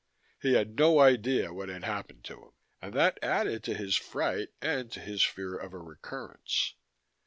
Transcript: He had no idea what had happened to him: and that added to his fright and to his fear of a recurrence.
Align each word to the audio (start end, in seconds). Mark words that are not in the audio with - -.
He 0.41 0.53
had 0.53 0.79
no 0.79 0.97
idea 0.99 1.53
what 1.53 1.69
had 1.69 1.83
happened 1.83 2.23
to 2.23 2.33
him: 2.45 2.51
and 2.81 2.91
that 2.95 3.19
added 3.23 3.63
to 3.65 3.75
his 3.75 3.95
fright 3.95 4.49
and 4.59 4.91
to 4.91 4.99
his 4.99 5.21
fear 5.21 5.55
of 5.55 5.73
a 5.73 5.77
recurrence. 5.77 6.73